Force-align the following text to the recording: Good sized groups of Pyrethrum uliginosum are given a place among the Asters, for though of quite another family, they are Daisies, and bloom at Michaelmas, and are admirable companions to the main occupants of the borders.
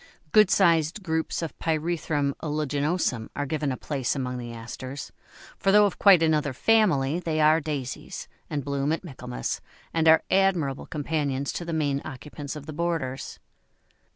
Good 0.31 0.49
sized 0.49 1.03
groups 1.03 1.43
of 1.43 1.55
Pyrethrum 1.59 2.33
uliginosum 2.41 3.29
are 3.35 3.45
given 3.45 3.71
a 3.71 3.77
place 3.77 4.15
among 4.15 4.39
the 4.39 4.51
Asters, 4.51 5.11
for 5.59 5.71
though 5.71 5.85
of 5.85 5.99
quite 5.99 6.23
another 6.23 6.53
family, 6.53 7.19
they 7.19 7.39
are 7.39 7.61
Daisies, 7.61 8.27
and 8.49 8.65
bloom 8.65 8.91
at 8.91 9.03
Michaelmas, 9.03 9.61
and 9.93 10.07
are 10.07 10.23
admirable 10.31 10.87
companions 10.87 11.53
to 11.53 11.65
the 11.65 11.71
main 11.71 12.01
occupants 12.03 12.55
of 12.55 12.65
the 12.65 12.73
borders. 12.73 13.37